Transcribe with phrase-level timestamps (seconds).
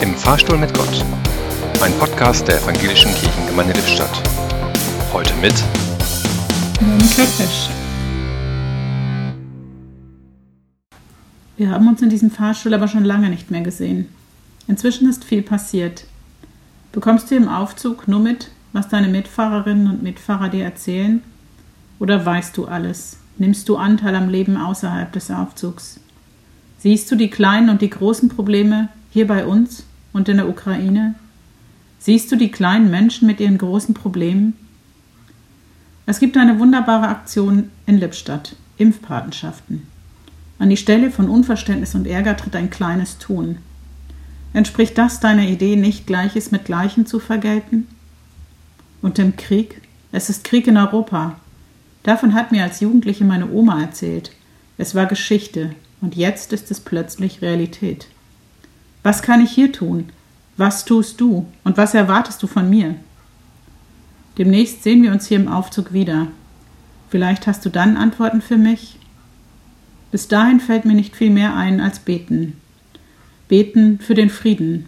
[0.00, 1.04] Im Fahrstuhl mit Gott.
[1.82, 4.22] Ein Podcast der Evangelischen Kirchengemeinde Lippstadt.
[5.12, 5.54] Heute mit.
[11.56, 14.08] Wir haben uns in diesem Fahrstuhl aber schon lange nicht mehr gesehen.
[14.68, 16.04] Inzwischen ist viel passiert.
[16.92, 21.24] Bekommst du im Aufzug nur mit, was deine Mitfahrerinnen und Mitfahrer dir erzählen?
[21.98, 23.16] Oder weißt du alles?
[23.36, 25.98] Nimmst du Anteil am Leben außerhalb des Aufzugs?
[26.78, 31.14] Siehst du die kleinen und die großen Probleme hier bei uns und in der Ukraine?
[31.98, 34.54] Siehst du die kleinen Menschen mit ihren großen Problemen?
[36.06, 39.86] Es gibt eine wunderbare Aktion in Lippstadt, Impfpatenschaften.
[40.58, 43.58] An die Stelle von Unverständnis und Ärger tritt ein kleines Tun.
[44.52, 47.86] Entspricht das deiner Idee, nicht Gleiches mit Gleichem zu vergelten?
[49.02, 49.82] Und im Krieg?
[50.10, 51.38] Es ist Krieg in Europa.
[52.02, 54.32] Davon hat mir als Jugendliche meine Oma erzählt.
[54.78, 58.08] Es war Geschichte und jetzt ist es plötzlich Realität.
[59.08, 60.10] Was kann ich hier tun?
[60.58, 62.94] Was tust du und was erwartest du von mir?
[64.36, 66.26] Demnächst sehen wir uns hier im Aufzug wieder.
[67.08, 68.98] Vielleicht hast du dann Antworten für mich?
[70.10, 72.60] Bis dahin fällt mir nicht viel mehr ein als beten.
[73.48, 74.84] Beten für den Frieden,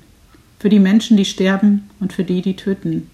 [0.59, 3.09] für die Menschen, die sterben und für die, die töten,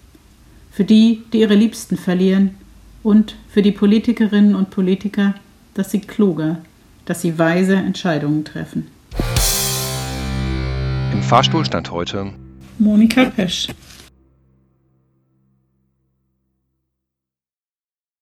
[0.71, 2.55] für die, die ihre Liebsten verlieren
[3.01, 5.35] und für die Politikerinnen und Politiker,
[5.73, 6.57] dass sie kluger,
[7.05, 8.96] dass sie weise Entscheidungen treffen.
[11.27, 12.31] Im Fahrstuhl stand heute
[12.79, 13.67] Monika Pesch.